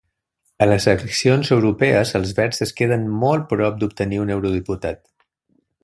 [0.65, 5.03] A les eleccions europees Els Verds es queden molt prop d'obtenir un eurodiputat.